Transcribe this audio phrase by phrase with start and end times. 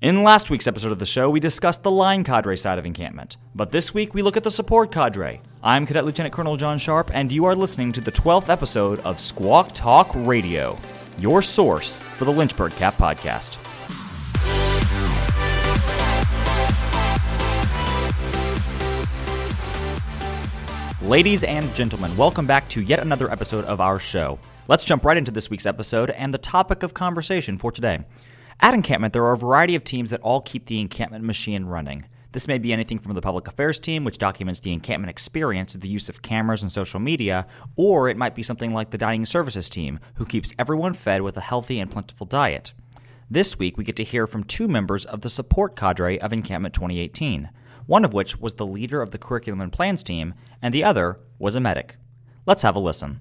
[0.00, 3.36] In last week's episode of the show, we discussed the line cadre side of encampment.
[3.52, 5.40] But this week, we look at the support cadre.
[5.60, 9.18] I'm Cadet Lieutenant Colonel John Sharp, and you are listening to the 12th episode of
[9.18, 10.78] Squawk Talk Radio,
[11.18, 13.56] your source for the Lynchburg CAP Podcast.
[21.02, 24.38] Ladies and gentlemen, welcome back to yet another episode of our show.
[24.68, 28.04] Let's jump right into this week's episode and the topic of conversation for today.
[28.60, 32.06] At encampment, there are a variety of teams that all keep the encampment machine running.
[32.32, 35.82] This may be anything from the public affairs team, which documents the encampment experience with
[35.82, 39.24] the use of cameras and social media, or it might be something like the dining
[39.24, 42.74] services team, who keeps everyone fed with a healthy and plentiful diet.
[43.30, 46.74] This week, we get to hear from two members of the support cadre of Encampment
[46.74, 47.50] 2018,
[47.86, 51.18] one of which was the leader of the curriculum and plans team, and the other
[51.38, 51.96] was a medic.
[52.44, 53.20] Let's have a listen.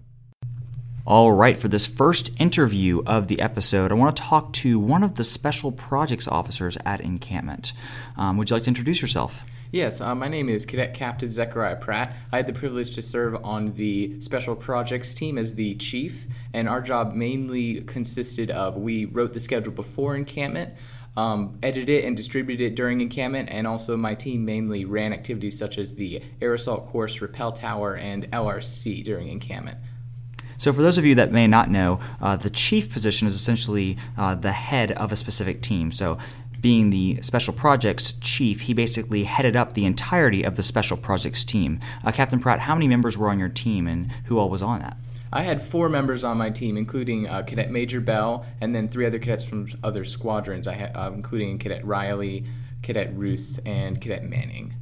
[1.07, 5.03] All right, for this first interview of the episode, I want to talk to one
[5.03, 7.71] of the special projects officers at Encampment.
[8.17, 9.45] Um, would you like to introduce yourself?
[9.71, 12.13] Yes, uh, my name is Cadet Captain Zechariah Pratt.
[12.33, 16.67] I had the privilege to serve on the Special Projects team as the chief, and
[16.67, 20.73] our job mainly consisted of we wrote the schedule before encampment,
[21.15, 25.57] um, edited it and distributed it during encampment, and also my team mainly ran activities
[25.57, 29.77] such as the air assault course, rappel tower, and LRC during encampment.
[30.57, 33.97] So, for those of you that may not know, uh, the chief position is essentially
[34.17, 35.91] uh, the head of a specific team.
[35.91, 36.17] So,
[36.61, 41.43] being the special projects chief, he basically headed up the entirety of the special projects
[41.43, 41.79] team.
[42.03, 44.79] Uh, Captain Pratt, how many members were on your team and who all was on
[44.79, 44.97] that?
[45.31, 49.05] I had four members on my team, including uh, Cadet Major Bell and then three
[49.05, 52.45] other cadets from other squadrons, I had, uh, including Cadet Riley,
[52.81, 54.73] Cadet Roos, and Cadet Manning.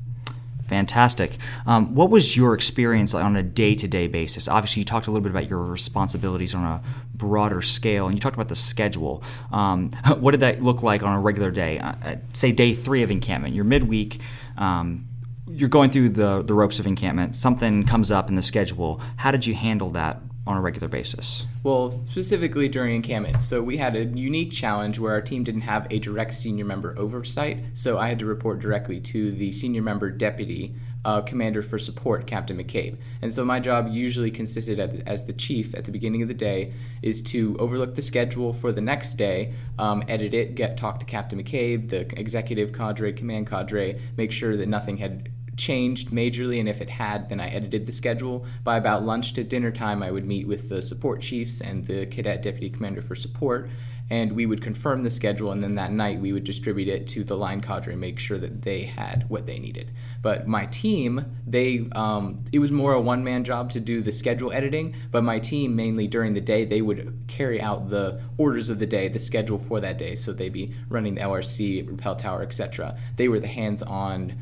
[0.67, 1.37] Fantastic.
[1.67, 4.47] Um, what was your experience on a day to day basis?
[4.47, 6.81] Obviously, you talked a little bit about your responsibilities on a
[7.13, 9.23] broader scale, and you talked about the schedule.
[9.51, 11.79] Um, what did that look like on a regular day?
[11.79, 14.19] Uh, say, day three of encampment, you're midweek.
[14.57, 15.07] Um,
[15.47, 17.35] you're going through the, the ropes of encampment.
[17.35, 18.99] Something comes up in the schedule.
[19.17, 21.45] How did you handle that on a regular basis?
[21.63, 23.41] Well, specifically during encampment.
[23.41, 26.97] So we had a unique challenge where our team didn't have a direct senior member
[26.97, 27.59] oversight.
[27.73, 30.75] So I had to report directly to the senior member deputy
[31.05, 32.97] uh, commander for support, Captain McCabe.
[33.21, 36.33] And so my job usually consisted as, as the chief at the beginning of the
[36.33, 36.73] day
[37.03, 41.05] is to overlook the schedule for the next day, um, edit it, get talk to
[41.05, 46.69] Captain McCabe, the executive cadre, command cadre, make sure that nothing had changed majorly, and
[46.69, 48.45] if it had, then I edited the schedule.
[48.63, 52.05] By about lunch to dinner time, I would meet with the support chiefs and the
[52.07, 53.69] cadet deputy commander for support,
[54.09, 57.23] and we would confirm the schedule, and then that night we would distribute it to
[57.23, 59.91] the line cadre and make sure that they had what they needed.
[60.21, 64.11] But my team, they, um, it was more a one man job to do the
[64.11, 68.69] schedule editing, but my team, mainly during the day, they would carry out the orders
[68.69, 70.13] of the day, the schedule for that day.
[70.15, 72.95] So they'd be running the LRC, rappel tower, etc.
[73.15, 74.37] They were the hands on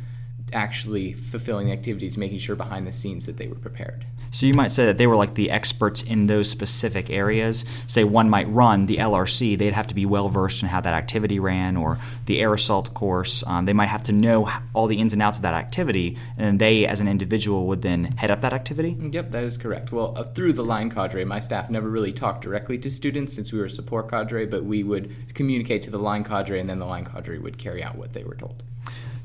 [0.54, 4.06] actually fulfilling activities, making sure behind the scenes that they were prepared.
[4.34, 7.66] So you might say that they were like the experts in those specific areas.
[7.86, 10.96] Say one might run the LRC, they'd have to be well versed in how that
[10.96, 13.46] activity ran, or the air assault course.
[13.46, 16.58] Um, they might have to know all the ins and outs of that activity, and
[16.58, 18.98] they, as an individual, would then head up that activity.
[19.00, 19.92] Yep, that is correct.
[19.92, 23.54] Well, uh, through the line cadre, my staff never really talked directly to students since
[23.54, 26.80] we were a support cadre, but we would communicate to the line cadre, and then
[26.80, 28.64] the line cadre would carry out what they were told.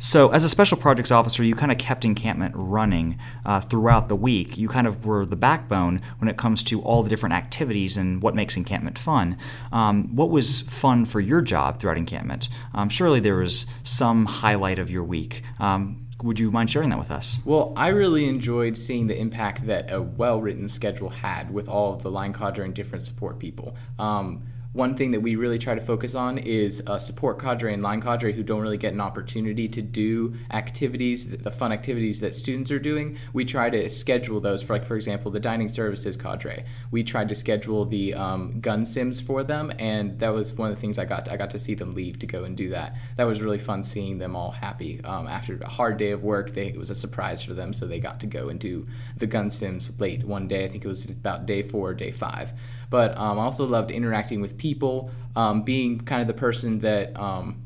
[0.01, 4.15] So, as a special projects officer, you kind of kept encampment running uh, throughout the
[4.15, 4.57] week.
[4.57, 8.23] You kind of were the backbone when it comes to all the different activities and
[8.23, 9.37] what makes encampment fun.
[9.73, 12.49] Um, what was fun for your job throughout encampment?
[12.75, 15.43] Um, surely there was some highlight of your week.
[15.59, 17.39] Um, would you mind sharing that with us?
[17.45, 21.95] Well, I really enjoyed seeing the impact that a well written schedule had with all
[21.95, 23.77] of the line cadre and different support people.
[23.99, 27.83] Um, one thing that we really try to focus on is uh, support cadre and
[27.83, 32.35] line cadre who don't really get an opportunity to do activities, the fun activities that
[32.35, 33.19] students are doing.
[33.33, 36.65] We try to schedule those for, like, for example, the dining services cadre.
[36.91, 40.77] We tried to schedule the um, gun sims for them, and that was one of
[40.77, 41.25] the things I got.
[41.25, 42.95] To, I got to see them leave to go and do that.
[43.17, 46.53] That was really fun seeing them all happy um, after a hard day of work.
[46.53, 48.87] They, it was a surprise for them, so they got to go and do
[49.17, 50.65] the gun sims late one day.
[50.65, 52.53] I think it was about day four, or day five.
[52.91, 57.19] But um, I also loved interacting with people, um, being kind of the person that
[57.19, 57.63] um,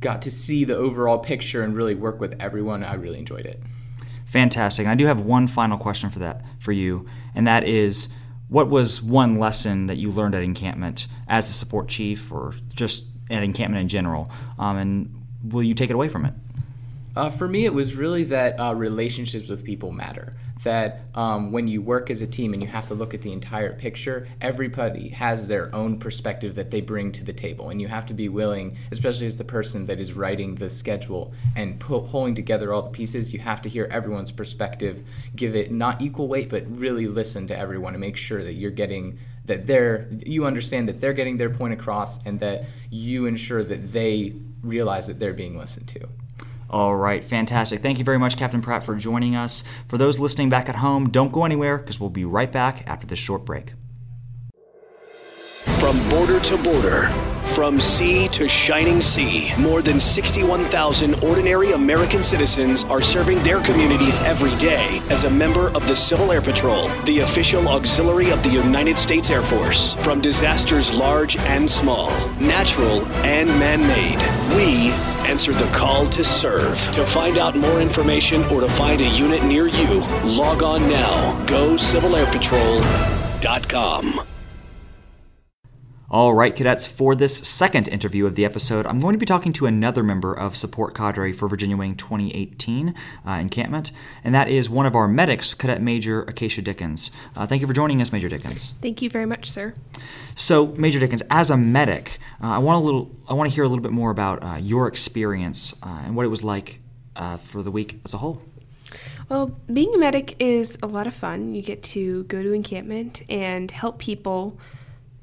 [0.00, 2.82] got to see the overall picture and really work with everyone.
[2.82, 3.62] I really enjoyed it.
[4.26, 4.86] Fantastic.
[4.86, 8.08] I do have one final question for that for you, and that is
[8.48, 13.06] what was one lesson that you learned at encampment as a support chief or just
[13.30, 14.30] at encampment in general?
[14.58, 16.34] Um, and will you take it away from it?
[17.14, 20.34] Uh, for me, it was really that uh, relationships with people matter.
[20.64, 23.32] That um, when you work as a team and you have to look at the
[23.32, 27.70] entire picture, everybody has their own perspective that they bring to the table.
[27.70, 31.34] And you have to be willing, especially as the person that is writing the schedule
[31.56, 35.02] and pu- pulling together all the pieces, you have to hear everyone's perspective,
[35.34, 38.70] give it not equal weight, but really listen to everyone and make sure that you're
[38.70, 43.64] getting that they're you understand that they're getting their point across and that you ensure
[43.64, 44.32] that they
[44.62, 46.08] realize that they're being listened to.
[46.72, 47.82] All right, fantastic.
[47.82, 49.62] Thank you very much, Captain Pratt, for joining us.
[49.88, 53.06] For those listening back at home, don't go anywhere because we'll be right back after
[53.06, 53.74] this short break.
[55.78, 57.12] From border to border,
[57.54, 64.18] from sea to shining sea, more than 61,000 ordinary American citizens are serving their communities
[64.20, 68.48] every day as a member of the Civil Air Patrol, the official auxiliary of the
[68.48, 69.92] United States Air Force.
[69.96, 72.08] From disasters large and small,
[72.38, 74.16] natural and man made,
[74.56, 74.90] we
[75.28, 76.80] answer the call to serve.
[76.92, 81.38] To find out more information or to find a unit near you, log on now.
[81.44, 84.31] Go civilairpatrol.com.
[86.12, 89.50] All right, cadets, for this second interview of the episode, I'm going to be talking
[89.54, 92.94] to another member of Support Cadre for Virginia Wing 2018
[93.26, 93.92] uh, encampment,
[94.22, 97.12] and that is one of our medics, Cadet Major Acacia Dickens.
[97.34, 98.74] Uh, thank you for joining us, Major Dickens.
[98.82, 99.72] Thank you very much, sir.
[100.34, 103.64] So, Major Dickens, as a medic, uh, I want a little, I want to hear
[103.64, 106.80] a little bit more about uh, your experience uh, and what it was like
[107.16, 108.42] uh, for the week as a whole.
[109.30, 111.54] Well, being a medic is a lot of fun.
[111.54, 114.58] You get to go to encampment and help people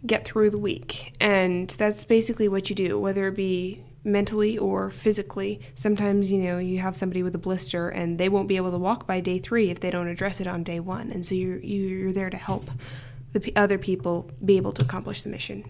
[0.05, 1.15] get through the week.
[1.19, 5.59] And that's basically what you do, whether it be mentally or physically.
[5.75, 8.77] Sometimes, you know, you have somebody with a blister and they won't be able to
[8.77, 11.11] walk by day 3 if they don't address it on day 1.
[11.11, 12.69] And so you're you're there to help
[13.33, 15.63] the p- other people be able to accomplish the mission.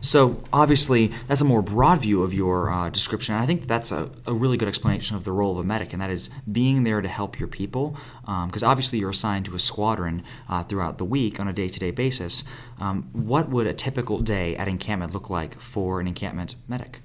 [0.00, 3.34] So, obviously, that's a more broad view of your uh, description.
[3.34, 6.00] I think that's a, a, really good explanation of the role of a medic, and
[6.00, 7.96] that is being there to help your people.
[8.22, 11.68] Because um, obviously, you're assigned to a squadron uh, throughout the week on a day
[11.68, 12.44] to day basis.
[12.80, 17.00] Um, what would a typical day at encampment look like for an encampment medic?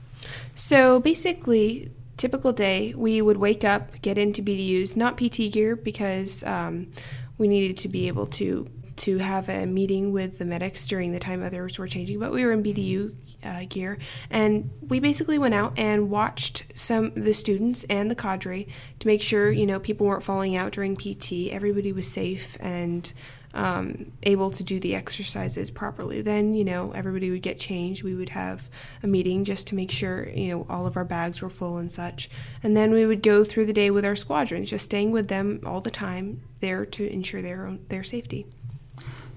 [0.55, 6.43] So, basically, typical day, we would wake up, get into BDUs, not PT gear because
[6.43, 6.91] um,
[7.37, 11.19] we needed to be able to to have a meeting with the medics during the
[11.19, 13.97] time others were changing, but we were in BDU uh, gear,
[14.29, 18.67] and we basically went out and watched some the students and the cadre
[18.99, 23.13] to make sure you know people weren't falling out during PT, everybody was safe and
[23.53, 26.21] um, able to do the exercises properly.
[26.21, 28.03] Then you know everybody would get changed.
[28.03, 28.69] We would have
[29.03, 31.91] a meeting just to make sure you know all of our bags were full and
[31.91, 32.29] such,
[32.63, 35.61] and then we would go through the day with our squadrons, just staying with them
[35.65, 38.45] all the time, there to ensure their own, their safety.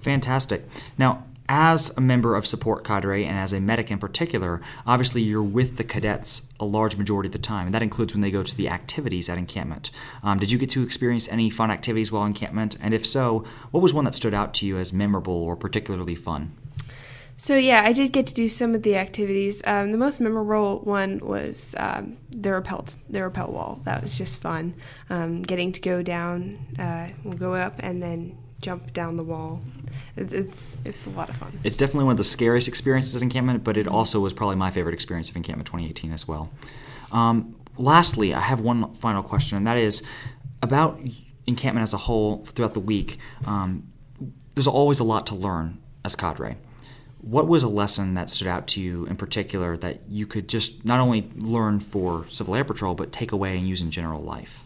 [0.00, 0.64] Fantastic.
[0.98, 5.42] Now, as a member of Support Cadre and as a medic in particular, obviously you're
[5.42, 8.44] with the cadets a large majority of the time, and that includes when they go
[8.44, 9.90] to the activities at encampment.
[10.22, 12.78] Um, did you get to experience any fun activities while encampment?
[12.80, 16.14] And if so, what was one that stood out to you as memorable or particularly
[16.14, 16.52] fun?
[17.36, 19.60] So yeah, I did get to do some of the activities.
[19.66, 23.80] Um, the most memorable one was um, the rappel the rappel wall.
[23.84, 24.74] That was just fun.
[25.08, 29.62] Um, getting to go down, uh, we'll go up and then jump down the wall.
[30.16, 31.58] It's, it's it's a lot of fun.
[31.64, 34.70] It's definitely one of the scariest experiences at encampment, but it also was probably my
[34.70, 36.50] favorite experience of encampment 2018 as well.
[37.12, 40.02] Um, lastly, I have one final question, and that is
[40.62, 41.00] about
[41.46, 43.18] encampment as a whole throughout the week.
[43.44, 43.90] Um,
[44.54, 46.56] there's always a lot to learn as cadre.
[47.20, 50.84] What was a lesson that stood out to you in particular that you could just
[50.84, 54.64] not only learn for Civil Air Patrol, but take away and use in general life?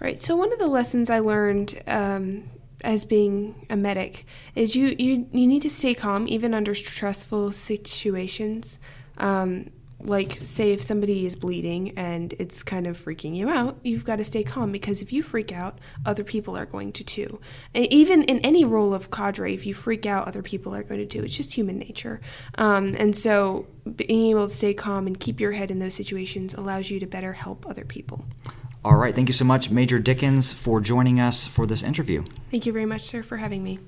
[0.00, 0.20] Right.
[0.20, 2.50] So one of the lessons I learned um,
[2.82, 7.52] as being a medic is you, you, you need to stay calm even under stressful
[7.52, 8.78] situations.
[9.18, 14.04] Um, like, say, if somebody is bleeding and it's kind of freaking you out, you've
[14.04, 17.40] got to stay calm because if you freak out, other people are going to too.
[17.74, 21.00] And even in any role of cadre, if you freak out, other people are going
[21.00, 21.24] to too.
[21.24, 22.20] It's just human nature.
[22.58, 23.66] Um, and so,
[23.96, 27.06] being able to stay calm and keep your head in those situations allows you to
[27.06, 28.26] better help other people.
[28.84, 29.14] All right.
[29.14, 32.22] Thank you so much, Major Dickens, for joining us for this interview.
[32.50, 33.78] Thank you very much, sir, for having me.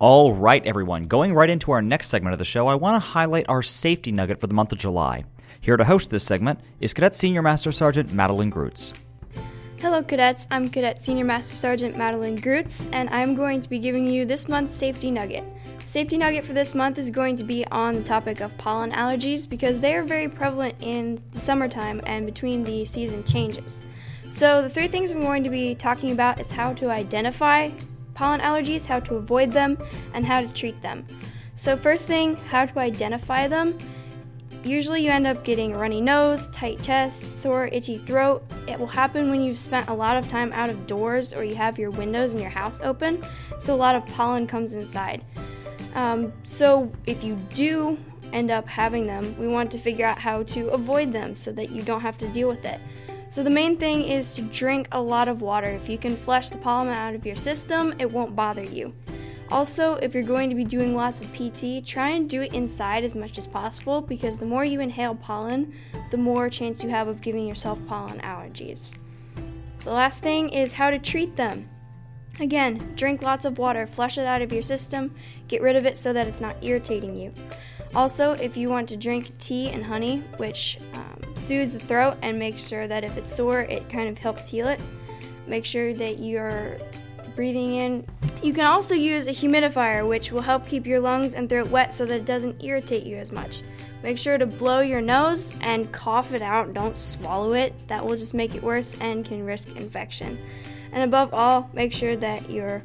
[0.00, 1.06] All right, everyone.
[1.06, 4.10] Going right into our next segment of the show, I want to highlight our safety
[4.10, 5.24] nugget for the month of July.
[5.60, 8.92] Here to host this segment is Cadet Senior Master Sergeant Madeline Groots.
[9.78, 10.48] Hello, cadets.
[10.50, 14.48] I'm Cadet Senior Master Sergeant Madeline Groots, and I'm going to be giving you this
[14.48, 15.44] month's safety nugget.
[15.86, 19.48] Safety nugget for this month is going to be on the topic of pollen allergies
[19.48, 23.86] because they are very prevalent in the summertime and between the season changes.
[24.28, 27.70] So, the three things I'm going to be talking about is how to identify
[28.12, 29.78] pollen allergies, how to avoid them,
[30.12, 31.06] and how to treat them.
[31.54, 33.78] So, first thing, how to identify them.
[34.64, 38.44] Usually, you end up getting a runny nose, tight chest, sore, itchy throat.
[38.66, 41.54] It will happen when you've spent a lot of time out of doors or you
[41.54, 43.22] have your windows in your house open,
[43.58, 45.24] so a lot of pollen comes inside.
[45.94, 47.98] Um, so, if you do
[48.34, 51.70] end up having them, we want to figure out how to avoid them so that
[51.70, 52.78] you don't have to deal with it.
[53.30, 55.68] So, the main thing is to drink a lot of water.
[55.68, 58.94] If you can flush the pollen out of your system, it won't bother you.
[59.50, 63.04] Also, if you're going to be doing lots of PT, try and do it inside
[63.04, 65.74] as much as possible because the more you inhale pollen,
[66.10, 68.94] the more chance you have of giving yourself pollen allergies.
[69.84, 71.68] The last thing is how to treat them.
[72.40, 75.14] Again, drink lots of water, flush it out of your system,
[75.48, 77.32] get rid of it so that it's not irritating you.
[77.94, 82.38] Also, if you want to drink tea and honey, which um, soothes the throat and
[82.38, 84.80] makes sure that if it's sore, it kind of helps heal it,
[85.46, 86.76] make sure that you're
[87.34, 88.04] breathing in.
[88.42, 91.94] You can also use a humidifier, which will help keep your lungs and throat wet
[91.94, 93.62] so that it doesn't irritate you as much.
[94.02, 97.74] Make sure to blow your nose and cough it out, don't swallow it.
[97.88, 100.38] That will just make it worse and can risk infection.
[100.92, 102.82] And above all, make sure that you're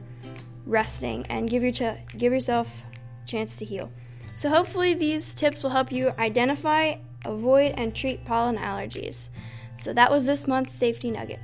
[0.66, 2.84] resting and give, your ch- give yourself
[3.24, 3.92] a chance to heal.
[4.36, 9.30] So, hopefully, these tips will help you identify, avoid, and treat pollen allergies.
[9.76, 11.40] So, that was this month's Safety Nugget.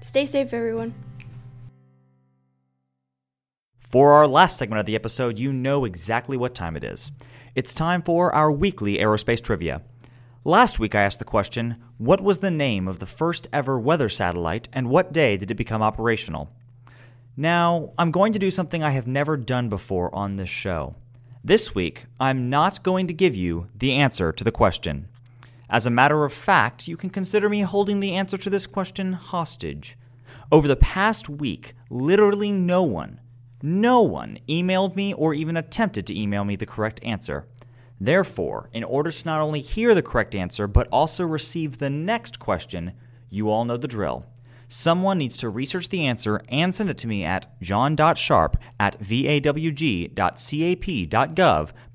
[0.00, 0.94] Stay safe, everyone.
[3.78, 7.10] For our last segment of the episode, you know exactly what time it is.
[7.56, 9.82] It's time for our weekly aerospace trivia.
[10.44, 14.08] Last week I asked the question What was the name of the first ever weather
[14.08, 16.48] satellite and what day did it become operational?
[17.36, 20.94] Now, I'm going to do something I have never done before on this show.
[21.42, 25.08] This week, I'm not going to give you the answer to the question.
[25.70, 29.14] As a matter of fact, you can consider me holding the answer to this question
[29.14, 29.96] hostage.
[30.52, 33.20] Over the past week, literally no one,
[33.62, 37.46] no one emailed me or even attempted to email me the correct answer.
[37.98, 42.38] Therefore, in order to not only hear the correct answer, but also receive the next
[42.38, 42.92] question,
[43.30, 44.26] you all know the drill.
[44.72, 50.12] Someone needs to research the answer and send it to me at john.sharp at vawg.cap.gov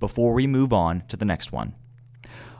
[0.01, 1.74] before we move on to the next one.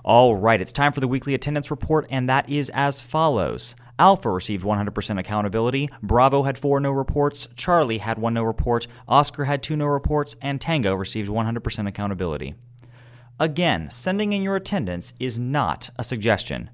[0.06, 3.76] All right, it's time for the weekly attendance report, and that is as follows.
[4.00, 9.44] Alpha received 100% accountability, Bravo had four no reports, Charlie had one no report, Oscar
[9.44, 12.56] had two no reports, and Tango received 100% accountability.
[13.38, 16.70] Again, sending in your attendance is not a suggestion.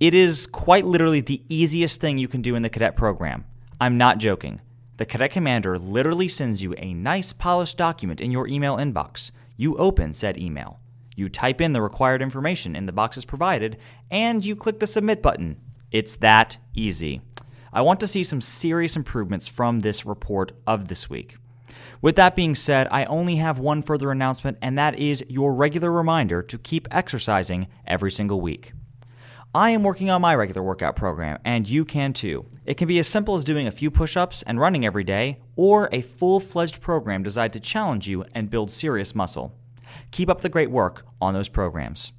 [0.00, 3.44] It is quite literally the easiest thing you can do in the cadet program.
[3.80, 4.60] I'm not joking.
[4.96, 9.32] The cadet commander literally sends you a nice polished document in your email inbox.
[9.56, 10.78] You open said email.
[11.16, 15.20] You type in the required information in the boxes provided, and you click the submit
[15.20, 15.56] button.
[15.90, 17.20] It's that easy.
[17.72, 21.38] I want to see some serious improvements from this report of this week.
[22.00, 25.90] With that being said, I only have one further announcement, and that is your regular
[25.90, 28.72] reminder to keep exercising every single week.
[29.58, 32.46] I am working on my regular workout program, and you can too.
[32.64, 35.40] It can be as simple as doing a few push ups and running every day,
[35.56, 39.52] or a full fledged program designed to challenge you and build serious muscle.
[40.12, 42.12] Keep up the great work on those programs.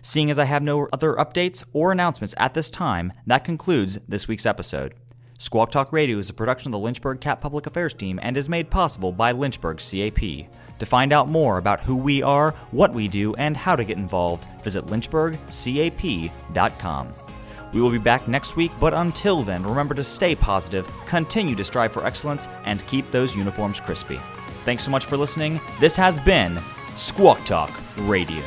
[0.00, 4.26] Seeing as I have no other updates or announcements at this time, that concludes this
[4.26, 4.94] week's episode.
[5.40, 8.48] Squawk Talk Radio is a production of the Lynchburg CAP Public Affairs Team and is
[8.48, 10.48] made possible by Lynchburg CAP.
[10.80, 13.98] To find out more about who we are, what we do, and how to get
[13.98, 17.12] involved, visit lynchburgcap.com.
[17.72, 21.64] We will be back next week, but until then, remember to stay positive, continue to
[21.64, 24.18] strive for excellence, and keep those uniforms crispy.
[24.64, 25.60] Thanks so much for listening.
[25.78, 26.58] This has been
[26.96, 28.42] Squawk Talk Radio.